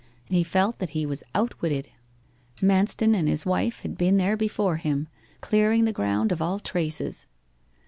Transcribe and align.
He 0.29 0.43
felt 0.43 0.79
that 0.79 0.89
he 0.97 1.05
was 1.05 1.23
outwitted. 1.35 1.89
Manston 2.59 3.13
and 3.13 3.27
his 3.27 3.45
wife 3.45 3.81
had 3.81 3.99
been 3.99 4.17
there 4.17 4.35
before 4.35 4.77
him, 4.77 5.07
clearing 5.41 5.85
the 5.85 5.93
ground 5.93 6.31
of 6.31 6.41
all 6.41 6.57
traces. 6.57 7.27